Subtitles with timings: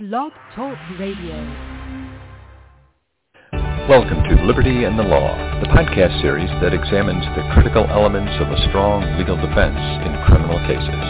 [0.00, 1.36] Blog Talk Radio.
[3.84, 8.48] Welcome to Liberty and the Law, the podcast series that examines the critical elements of
[8.48, 11.04] a strong legal defense in criminal cases.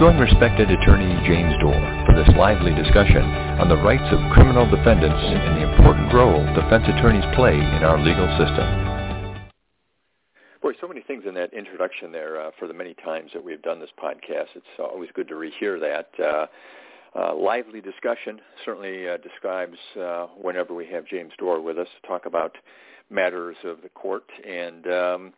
[0.00, 3.20] Join respected attorney James Doerr for this lively discussion
[3.60, 8.00] on the rights of criminal defendants and the important role defense attorneys play in our
[8.00, 8.64] legal system.
[10.64, 13.60] Boy, so many things in that introduction there uh, for the many times that we've
[13.60, 14.56] done this podcast.
[14.56, 16.08] It's always good to rehear that.
[16.16, 16.46] Uh,
[17.14, 22.08] uh, lively discussion certainly uh, describes uh, whenever we have James Doerr with us to
[22.08, 22.56] talk about
[23.10, 25.32] matters of the court and um,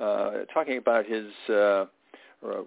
[0.00, 1.84] uh, talking about his uh,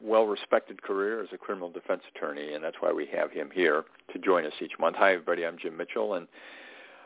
[0.02, 4.20] well-respected career as a criminal defense attorney, and that's why we have him here to
[4.20, 4.96] join us each month.
[4.98, 5.46] Hi, everybody.
[5.46, 6.28] I'm Jim Mitchell, and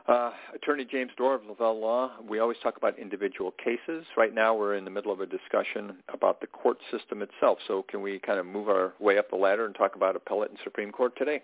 [0.08, 2.12] uh, Attorney James Doerr of Lavelle Law.
[2.28, 4.06] We always talk about individual cases.
[4.16, 7.60] Right now, we're in the middle of a discussion about the court system itself.
[7.68, 10.50] So, can we kind of move our way up the ladder and talk about appellate
[10.50, 11.44] and Supreme Court today?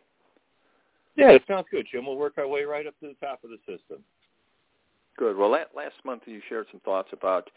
[1.16, 2.06] Yeah, it sounds good, Jim.
[2.06, 4.04] We'll work our way right up to the top of the system.
[5.18, 5.38] Good.
[5.38, 7.50] Well, last month you shared some thoughts about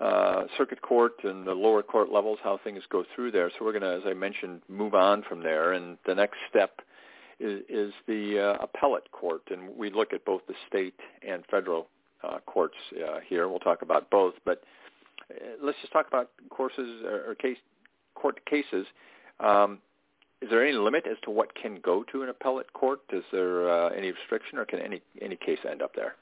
[0.00, 3.50] uh, circuit court and the lower court levels, how things go through there.
[3.50, 5.74] So we're going to, as I mentioned, move on from there.
[5.74, 6.80] And the next step
[7.40, 10.94] is, is the uh, appellate court, and we look at both the state
[11.26, 11.88] and federal
[12.22, 13.48] uh, courts uh, here.
[13.48, 14.62] We'll talk about both, but
[15.30, 17.56] uh, let's just talk about courses or, case
[18.14, 18.86] court cases.
[19.40, 19.78] Um,
[20.42, 23.00] is there any limit as to what can go to an appellate court?
[23.12, 26.16] Is there uh, any restriction, or can any any case end up there?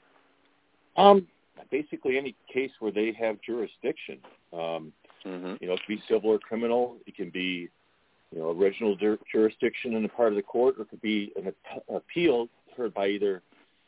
[0.97, 1.27] Um,
[1.71, 4.19] basically, any case where they have jurisdiction.
[4.53, 4.93] Um,
[5.25, 5.55] mm-hmm.
[5.59, 6.97] You know, it can be civil or criminal.
[7.05, 7.69] It can be
[8.31, 8.95] you know, original
[9.31, 11.53] jurisdiction in a part of the court, or it could be an
[11.93, 13.41] appeal heard by either,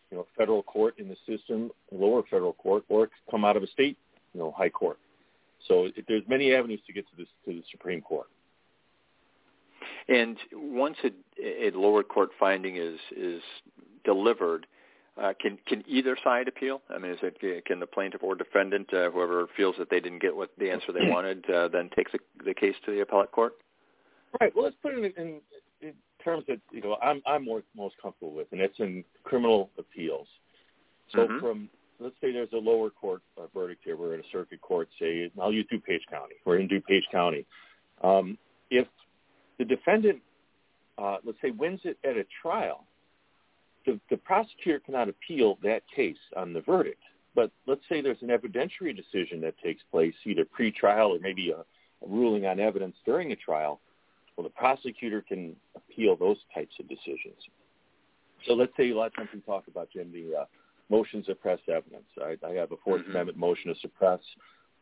[0.10, 3.56] you know, federal court in the system, lower federal court, or it could come out
[3.56, 3.98] of a state,
[4.34, 4.98] you know, high court.
[5.68, 8.28] So it, there's many avenues to get to this to the Supreme Court.
[10.08, 13.42] And once a, a lower court finding is is
[14.04, 14.66] delivered,
[15.22, 16.82] uh, can can either side appeal?
[16.90, 20.22] I mean, is it can the plaintiff or defendant, uh, whoever feels that they didn't
[20.22, 23.32] get what the answer they wanted, uh, then take the, the case to the appellate
[23.32, 23.54] court?
[24.40, 24.56] Right.
[24.56, 25.42] Well, let's put it in, in,
[25.82, 25.94] in
[26.24, 30.28] terms that you know I'm I'm more most comfortable with, and it's in criminal appeals.
[31.12, 31.40] So mm-hmm.
[31.40, 31.70] from
[32.00, 33.98] let's say there's a lower court uh, verdict here.
[33.98, 34.90] We're in a circuit court.
[35.00, 36.36] Say I'll use DuPage County.
[36.46, 37.46] We're in DuPage County.
[38.04, 38.38] Um,
[38.70, 38.88] if
[39.60, 40.20] the defendant,
[40.98, 42.86] uh, let's say, wins it at a trial,
[43.86, 47.02] the, the prosecutor cannot appeal that case on the verdict.
[47.36, 51.60] But let's say there's an evidentiary decision that takes place, either pre-trial or maybe a,
[51.60, 53.80] a ruling on evidence during a trial
[54.42, 57.38] well, the prosecutor can appeal those types of decisions.
[58.48, 60.46] So let's say a lot of times we talk about, Jim, the uh,
[60.90, 62.08] motion to suppress evidence.
[62.20, 63.12] I, I have a 4th mm-hmm.
[63.12, 64.20] Amendment motion to suppress,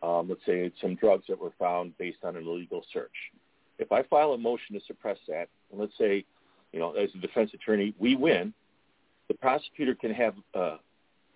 [0.01, 3.11] um, let's say, some drugs that were found based on an illegal search.
[3.79, 6.23] If I file a motion to suppress that, and let's say,
[6.71, 8.53] you know, as a defense attorney, we win,
[9.27, 10.77] the prosecutor can have, uh,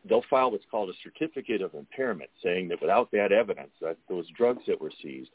[0.07, 4.29] they'll file what's called a certificate of impairment, saying that without that evidence, that those
[4.38, 5.31] drugs that were seized,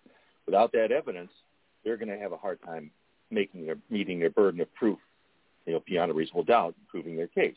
[0.46, 1.30] without that evidence,
[1.84, 2.90] they're going to have a hard time
[3.30, 4.98] making their meeting their burden of proof,
[5.66, 7.56] you know, beyond a reasonable doubt, proving their case.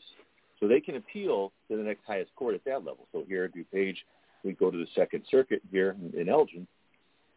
[0.60, 3.08] So they can appeal to the next highest court at that level.
[3.10, 3.96] So here at DuPage,
[4.44, 6.66] we go to the Second Circuit here in, in Elgin,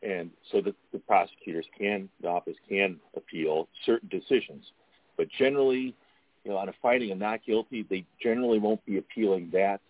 [0.03, 4.63] and so that the prosecutors can, the office can appeal certain decisions.
[5.17, 5.96] But generally,
[6.44, 9.81] you know, on a finding of not guilty, they generally won't be appealing that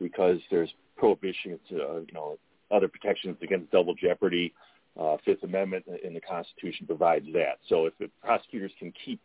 [0.00, 2.38] because there's prohibitions, uh, you know,
[2.70, 4.52] other protections against double jeopardy,
[4.98, 7.58] uh, Fifth Amendment in the Constitution provides that.
[7.68, 9.20] So if the prosecutors can keep,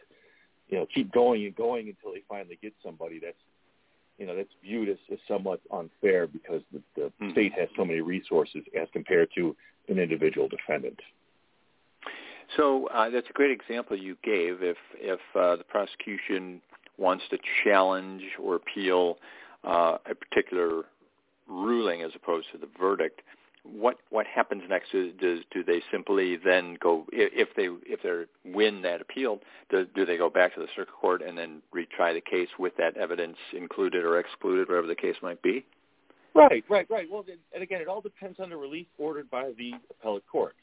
[0.70, 3.38] you know, keep going and going until they finally get somebody that's,
[4.18, 7.32] you know, that's viewed as, as somewhat unfair because the, the hmm.
[7.32, 9.56] state has so many resources as compared to
[9.88, 11.00] an individual defendant.
[12.58, 14.62] So uh, that's a great example you gave.
[14.62, 16.62] If if uh, the prosecution
[16.98, 19.18] wants to challenge or appeal
[19.64, 20.84] uh, a particular
[21.48, 23.22] ruling as opposed to the verdict,
[23.64, 24.92] what what happens next?
[24.92, 29.40] Does, do they simply then go if they if they win that appeal?
[29.70, 32.74] Do, do they go back to the circuit court and then retry the case with
[32.78, 35.66] that evidence included or excluded, whatever the case might be?
[36.34, 37.08] Right, right, right.
[37.12, 40.56] Well, and again, it all depends on the relief ordered by the appellate court.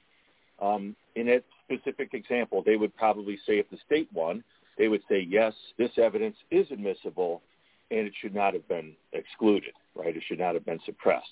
[0.60, 4.42] Um, in that specific example, they would probably say if the state won,
[4.76, 7.42] they would say yes, this evidence is admissible,
[7.90, 9.72] and it should not have been excluded.
[9.94, 11.26] Right, it should not have been suppressed.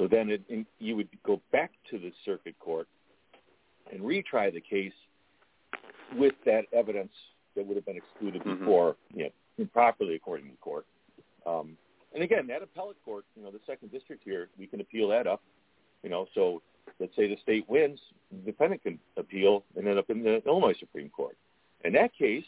[0.00, 2.88] So then it, you would go back to the circuit court
[3.92, 4.94] and retry the case
[6.16, 7.12] with that evidence
[7.54, 8.60] that would have been excluded mm-hmm.
[8.60, 10.86] before, you know, improperly according to the court.
[11.46, 11.76] Um,
[12.14, 15.26] and again, that appellate court, you know, the second district here, we can appeal that
[15.26, 15.42] up.
[16.02, 16.62] You know, so
[16.98, 18.00] let's say the state wins,
[18.30, 21.36] the defendant can appeal and end up in the Illinois Supreme Court.
[21.84, 22.44] In that case,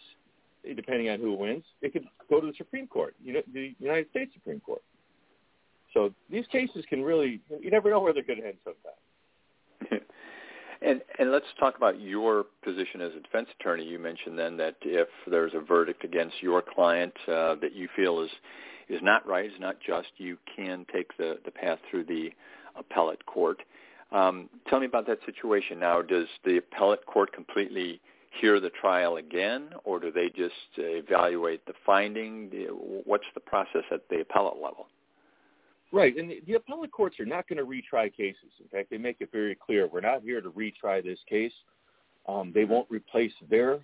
[0.75, 4.09] depending on who wins, it could go to the Supreme Court, you know, the United
[4.09, 4.81] States Supreme Court.
[5.94, 10.03] So these cases can really, you never know where they're going to end sometimes.
[10.83, 13.85] and and let's talk about your position as a defense attorney.
[13.85, 18.21] You mentioned then that if there's a verdict against your client uh, that you feel
[18.21, 18.31] is
[18.89, 22.31] is not right, is not just, you can take the the path through the
[22.77, 23.62] appellate court.
[24.11, 26.03] Um, tell me about that situation now.
[26.03, 28.00] Does the appellate court completely
[28.41, 32.50] hear the trial again, or do they just evaluate the finding?
[33.05, 34.87] What's the process at the appellate level?
[35.93, 38.50] Right, and the, appellate courts are not going to retry cases.
[38.61, 41.53] In fact, they make it very clear we're not here to retry this case.
[42.27, 43.81] Um, they won't replace their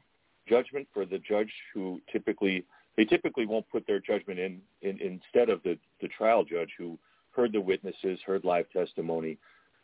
[0.49, 2.64] judgment for the judge who typically
[2.96, 6.99] they typically won't put their judgment in, in instead of the, the trial judge who
[7.31, 9.38] heard the witnesses, heard live testimony.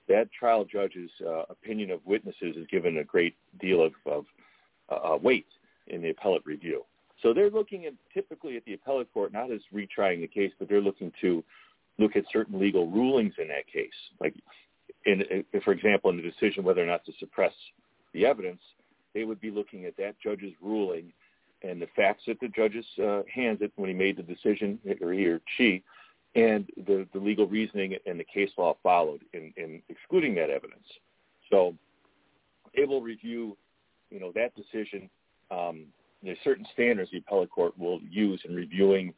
[0.08, 4.24] That trial judge's uh, opinion of witnesses is given a great deal of, of
[4.88, 5.46] uh, weight
[5.86, 6.84] in the appellate review.
[7.22, 10.68] So they're looking at typically at the appellate court not as retrying the case, but
[10.68, 11.44] they're looking to
[11.98, 13.92] look at certain legal rulings in that case.
[14.20, 14.34] Like,
[15.06, 17.52] in, in, for example, in the decision whether or not to suppress
[18.12, 18.60] the evidence,
[19.14, 21.12] they would be looking at that judge's ruling
[21.62, 25.12] and the facts that the judge's uh, hands it when he made the decision, or
[25.12, 25.82] he or she,
[26.34, 30.84] and the, the legal reasoning and the case law followed in, in excluding that evidence.
[31.50, 31.74] So
[32.76, 33.56] they will review
[34.10, 35.10] you know, that decision,
[35.50, 35.86] um,
[36.22, 39.12] there's certain standards the appellate court will use in reviewing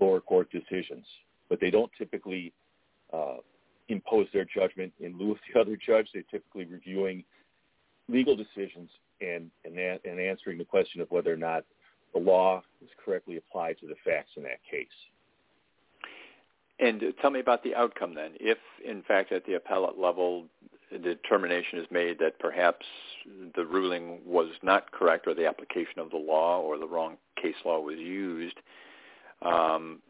[0.00, 1.06] lower court decisions,
[1.48, 2.52] but they don't typically
[3.12, 3.36] uh,
[3.88, 6.08] impose their judgment in lieu of the other judge.
[6.12, 7.24] They're typically reviewing
[8.08, 11.64] legal decisions and, and, and answering the question of whether or not
[12.12, 14.86] the law is correctly applied to the facts in that case.
[16.80, 18.32] And tell me about the outcome then.
[18.40, 20.46] If, in fact, at the appellate level,
[20.90, 22.84] the determination is made that perhaps
[23.54, 27.54] the ruling was not correct or the application of the law or the wrong case
[27.64, 28.58] law was used,
[29.42, 30.00] um,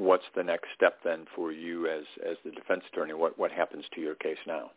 [0.00, 3.12] what's the next step then for you as as the defense attorney?
[3.12, 4.70] What what happens to your case now?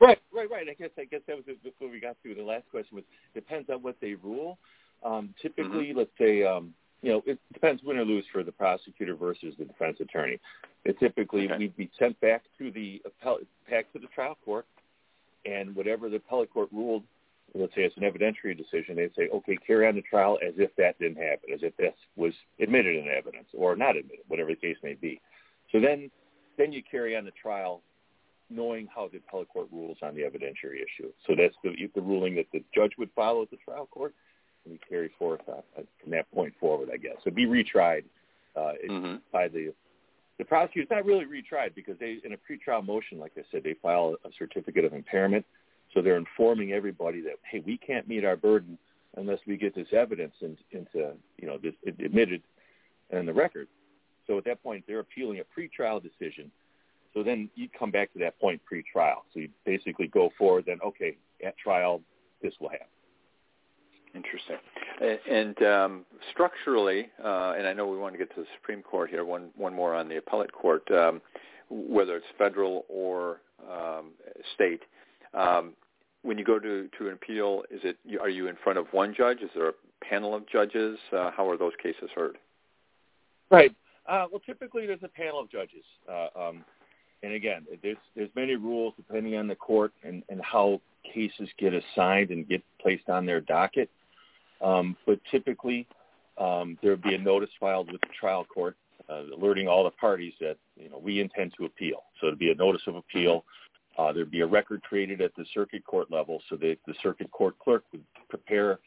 [0.00, 0.66] Right, right, right.
[0.68, 2.96] I guess I guess that was before we got to the last question.
[2.96, 3.04] Was
[3.34, 4.58] depends on what they rule.
[5.04, 5.98] Um, typically, mm-hmm.
[5.98, 9.64] let's say um, you know it depends win or lose for the prosecutor versus the
[9.64, 10.38] defense attorney.
[10.84, 11.58] It typically okay.
[11.58, 14.66] we'd be sent back to the appellate, back to the trial court,
[15.44, 17.02] and whatever the appellate court ruled,
[17.58, 20.74] let's say it's an evidentiary decision, they'd say, okay, carry on the trial as if
[20.76, 24.56] that didn't happen, as if this was admitted in evidence or not admitted, whatever the
[24.56, 25.20] case may be.
[25.72, 26.10] So then,
[26.58, 27.82] then you carry on the trial
[28.48, 31.10] knowing how the appellate court rules on the evidentiary issue.
[31.26, 34.14] So that's the, the ruling that the judge would follow at the trial court,
[34.64, 37.16] and we carry forth uh, from that point forward, I guess.
[37.24, 38.04] So be retried
[38.56, 39.16] uh, mm-hmm.
[39.32, 39.72] by the
[40.38, 43.74] the prosecutor's not really retried because they, in a pretrial motion, like I said, they
[43.80, 45.46] file a certificate of impairment.
[45.96, 48.76] So they're informing everybody that, hey, we can't meet our burden
[49.16, 52.42] unless we get this evidence in, into, you know, this, admitted
[53.10, 53.66] in the record.
[54.26, 56.50] So at that point, they're appealing a pretrial decision.
[57.14, 59.24] So then you come back to that point pre-trial.
[59.32, 60.64] So you basically go forward.
[60.66, 62.02] Then, okay, at trial,
[62.42, 62.88] this will happen.
[64.14, 64.56] Interesting.
[65.30, 69.08] And um, structurally, uh, and I know we want to get to the Supreme Court
[69.08, 69.24] here.
[69.24, 71.22] One one more on the appellate court, um,
[71.70, 73.40] whether it's federal or
[73.70, 74.10] um,
[74.54, 74.82] state.
[75.32, 75.72] Um,
[76.26, 79.14] when you go to to an appeal, is it are you in front of one
[79.16, 79.38] judge?
[79.40, 80.98] Is there a panel of judges?
[81.12, 82.36] Uh, how are those cases heard?
[83.50, 83.74] Right.
[84.08, 85.84] Uh, well, typically there's a panel of judges.
[86.08, 86.64] Uh, um,
[87.22, 90.80] and again, there's there's many rules depending on the court and, and how
[91.14, 93.88] cases get assigned and get placed on their docket.
[94.60, 95.86] Um, but typically,
[96.38, 98.76] um, there would be a notice filed with the trial court
[99.08, 102.04] uh, alerting all the parties that you know we intend to appeal.
[102.20, 103.44] So it'd be a notice of appeal.
[103.98, 107.30] Uh, there'd be a record created at the circuit court level, so that the circuit
[107.30, 108.78] court clerk would prepare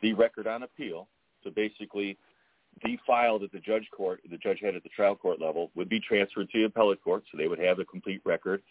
[0.00, 1.06] the record on appeal.
[1.42, 2.16] So basically,
[2.82, 5.88] the file that the judge court, the judge had at the trial court level, would
[5.88, 8.62] be transferred to the appellate court, so they would have the complete record.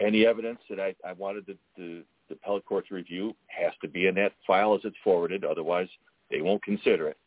[0.00, 4.06] Any evidence that I, I wanted the, the, the appellate court's review has to be
[4.06, 5.44] in that file as it's forwarded.
[5.44, 5.88] Otherwise,
[6.30, 7.18] they won't consider it.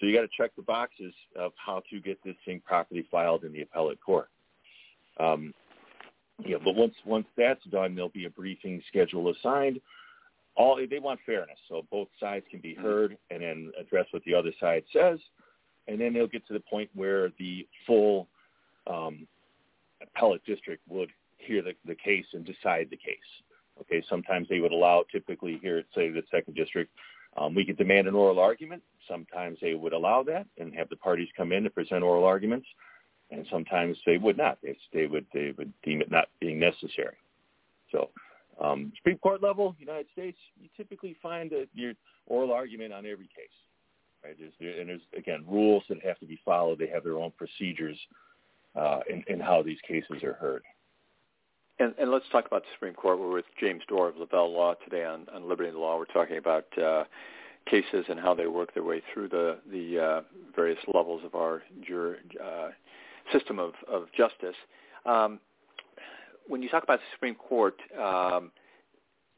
[0.00, 3.44] So you got to check the boxes of how to get this thing properly filed
[3.44, 4.28] in the appellate court.
[5.20, 5.52] Um,
[6.44, 9.80] yeah, but once once that's done, there'll be a briefing schedule assigned.
[10.56, 14.34] All they want fairness, so both sides can be heard and then address what the
[14.34, 15.18] other side says,
[15.86, 18.26] and then they'll get to the point where the full
[18.88, 19.26] um,
[20.02, 23.16] appellate district would hear the, the case and decide the case.
[23.80, 26.90] Okay, sometimes they would allow, typically here at say the second district,
[27.36, 28.82] um, we could demand an oral argument.
[29.08, 32.66] Sometimes they would allow that and have the parties come in to present oral arguments,
[33.30, 34.58] and sometimes they would not.
[34.62, 37.16] They, they would they would deem it not being necessary.
[37.92, 38.10] So,
[38.62, 41.92] um, Supreme Court level, United States, you typically find a, your
[42.26, 43.48] oral argument on every case.
[44.24, 44.36] Right?
[44.38, 46.78] There's, and there's again rules that have to be followed.
[46.78, 47.98] They have their own procedures
[48.74, 50.62] uh, in, in how these cases are heard.
[51.80, 53.20] And, and, let's talk about the Supreme Court.
[53.20, 55.96] We're with James Doerr of Lavelle Law today on, on Liberty Law.
[55.96, 57.04] We're talking about uh,
[57.70, 60.20] cases and how they work their way through the the uh,
[60.56, 62.70] various levels of our jur, uh,
[63.32, 64.56] system of, of justice.
[65.06, 65.40] Um,
[66.46, 68.50] when you talk about the Supreme Court, um,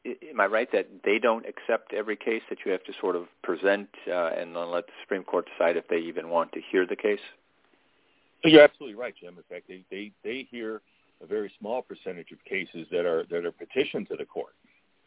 [0.05, 3.25] am I right that they don't accept every case that you have to sort of
[3.43, 6.85] present uh, and then let the Supreme Court decide if they even want to hear
[6.85, 7.19] the case?
[8.43, 9.35] You're absolutely right, Jim.
[9.37, 10.81] In fact, they they, they hear
[11.21, 14.55] a very small percentage of cases that are that are petitioned to the court.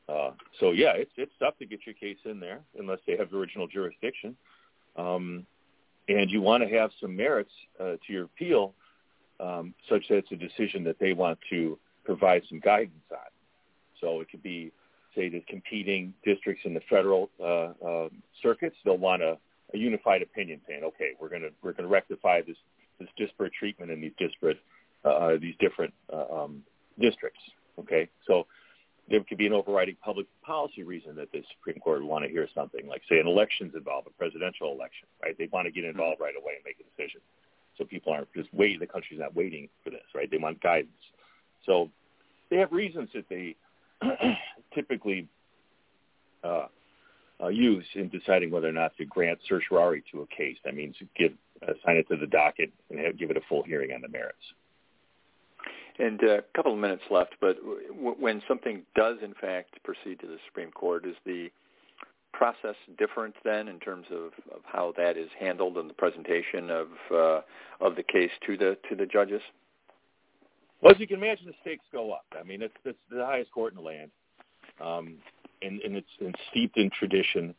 [0.09, 3.33] Uh, so yeah, it's it's tough to get your case in there unless they have
[3.33, 4.37] original jurisdiction,
[4.97, 5.47] um,
[6.09, 8.75] and you want to have some merits uh, to your appeal,
[9.41, 13.19] um, such that it's a decision that they want to provide some guidance on.
[14.01, 14.71] So it could be,
[15.15, 18.09] say, the competing districts in the federal uh, uh,
[18.43, 18.77] circuits.
[18.85, 19.39] They'll want a,
[19.73, 22.57] a unified opinion saying, okay, we're going to we're going to rectify this
[23.01, 24.59] this disparate treatment in these disparate
[25.05, 26.63] uh, these different uh, um,
[27.01, 27.41] districts.
[27.79, 28.47] Okay, so
[29.09, 32.31] there could be an overriding public policy reason that the Supreme Court would want to
[32.31, 35.37] hear something, like say an election's involved, a presidential election, right?
[35.37, 37.21] They want to get involved right away and make a decision,
[37.77, 38.81] so people aren't just waiting.
[38.81, 40.31] The country's not waiting for this, right?
[40.31, 40.93] They want guidance.
[41.67, 41.91] So
[42.51, 43.57] they have reasons that they
[44.75, 45.29] typically
[46.43, 46.67] uh,
[47.43, 50.57] uh, use in deciding whether or not to grant certiorari to a case.
[50.65, 51.33] That means give
[51.63, 54.37] assign it to the docket and have, give it a full hearing on the merits.
[55.99, 57.57] And uh, a couple of minutes left, but
[58.19, 61.51] when something does in fact proceed to the Supreme Court, is the
[62.33, 66.89] process different then in terms of, of how that is handled and the presentation of
[67.13, 67.41] uh,
[67.81, 69.41] of the case to the to the judges?
[70.81, 72.27] Well, as you can imagine, the stakes go up.
[72.39, 74.11] I mean, it's, it's the highest court in the land,
[74.85, 75.15] um,
[75.63, 77.55] and, and it's, it's steeped in tradition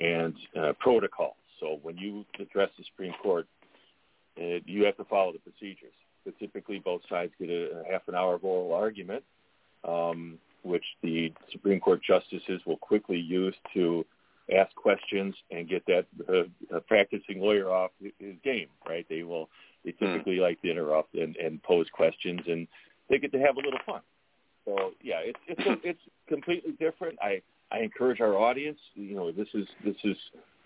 [0.00, 1.36] and uh, protocol.
[1.60, 3.46] So when you address the Supreme Court,
[4.40, 5.92] uh, you have to follow the procedures.
[6.24, 9.24] But typically, both sides get a, a half an hour of oral argument,
[9.86, 14.04] um, which the Supreme Court justices will quickly use to
[14.56, 18.68] ask questions and get that uh, practicing lawyer off his game.
[18.86, 19.06] Right?
[19.08, 19.48] They will
[19.84, 20.04] they hmm.
[20.04, 20.42] typically mm.
[20.42, 22.66] like to interrupt and, and pose questions, and
[23.08, 24.00] they get to have a little fun.
[24.64, 27.18] So yeah, it's it's a, it's completely different.
[27.20, 28.78] I I encourage our audience.
[28.94, 30.16] You know, this is this is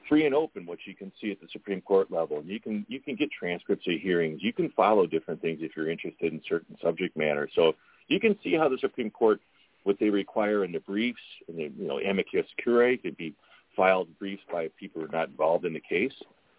[0.09, 2.39] free and open what you can see at the Supreme Court level.
[2.39, 4.41] And you can you can get transcripts of hearings.
[4.43, 7.49] You can follow different things if you're interested in certain subject matter.
[7.55, 7.75] So
[8.09, 9.41] you can see how the Supreme Court
[9.85, 13.35] what they require in the briefs and the you know amicus curiae could be
[13.77, 16.15] filed briefs by people who are not involved in the case.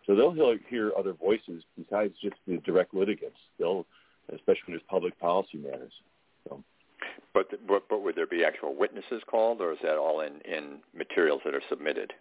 [0.06, 3.38] So they'll hear other voices besides just the direct litigants.
[3.60, 3.86] They'll,
[4.34, 5.92] especially when there's public policy matters.
[6.48, 6.64] So.
[7.34, 10.80] But, but but would there be actual witnesses called, or is that all in in
[10.96, 12.14] materials that are submitted?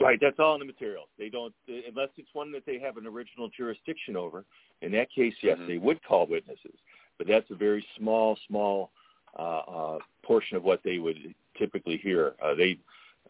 [0.00, 1.08] Right, that's all in the materials.
[1.18, 4.44] They don't unless it's one that they have an original jurisdiction over.
[4.80, 5.66] In that case, yes, mm-hmm.
[5.66, 6.78] they would call witnesses,
[7.18, 8.90] but that's a very small, small
[9.36, 12.34] uh, uh, portion of what they would typically hear.
[12.40, 12.78] Uh, they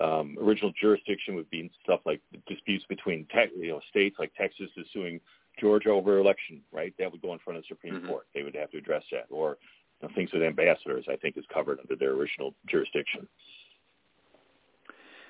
[0.01, 4.69] um, original jurisdiction would be stuff like disputes between te- you know states, like Texas
[4.77, 5.21] is suing
[5.59, 6.95] Georgia over election, right?
[6.99, 8.09] That would go in front of the Supreme mm-hmm.
[8.09, 8.27] Court.
[8.35, 9.57] They would have to address that, or
[10.01, 11.07] you know, things with ambassadors.
[11.11, 13.27] I think is covered under their original jurisdiction.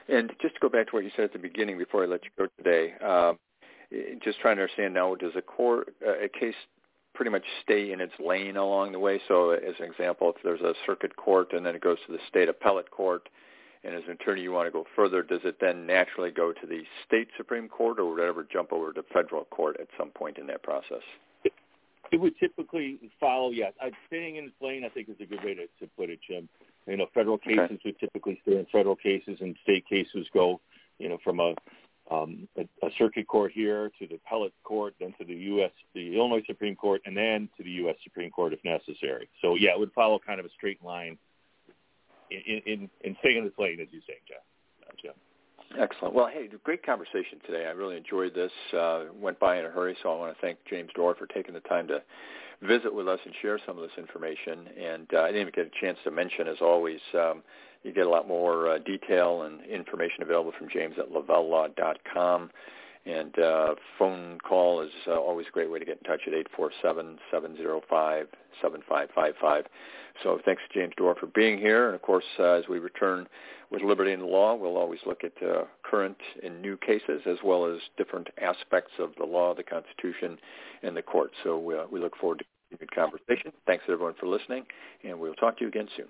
[0.09, 2.25] And just to go back to what you said at the beginning, before I let
[2.25, 3.35] you go today, uh,
[4.23, 6.55] just trying to understand now, does a court uh, a case
[7.15, 9.21] pretty much stay in its lane along the way?
[9.29, 12.19] So, as an example, if there's a circuit court and then it goes to the
[12.29, 13.29] state appellate court,
[13.85, 16.67] and as an attorney you want to go further, does it then naturally go to
[16.67, 20.11] the state Supreme Court or would it ever jump over to federal court at some
[20.11, 21.03] point in that process?
[22.11, 23.75] It would typically follow, yes.
[24.07, 26.49] Staying in its lane, I think, is a good way to, to put it, Jim.
[26.89, 27.81] You know, federal cases okay.
[27.85, 30.61] would typically stay in federal cases, and state cases go,
[30.99, 31.55] you know, from a,
[32.11, 36.17] um, a, a circuit court here to the appellate court, then to the U.S., the
[36.17, 37.97] Illinois Supreme Court, and then to the U.S.
[38.03, 39.29] Supreme Court if necessary.
[39.43, 41.19] So, yeah, it would follow kind of a straight line
[42.31, 44.43] in, in, in staying in its lane, as you say, Jeff.
[45.03, 45.15] Jeff.
[45.79, 46.15] Excellent.
[46.15, 47.67] Well, hey, great conversation today.
[47.67, 48.53] I really enjoyed this.
[48.77, 51.53] Uh, went by in a hurry, so I want to thank James Doerr for taking
[51.53, 52.03] the time to
[52.63, 54.69] visit with us and share some of this information.
[54.79, 57.43] And uh, I didn't even get a chance to mention, as always, um,
[57.83, 62.51] you get a lot more uh, detail and information available from James at lavellelaw.com.
[63.07, 66.33] And uh, phone call is uh, always a great way to get in touch at
[67.33, 69.65] 847-705-7555.
[70.23, 71.87] So thanks, James Doerr, for being here.
[71.87, 73.27] And, of course, uh, as we return
[73.71, 77.39] with Liberty and the Law, we'll always look at uh, current and new cases as
[77.45, 80.39] well as different aspects of the law, the Constitution,
[80.83, 81.31] and the court.
[81.45, 82.45] So uh, we look forward to
[82.77, 83.53] good conversation.
[83.67, 84.65] Thanks, everyone, for listening,
[85.05, 86.07] and we'll talk to you again soon.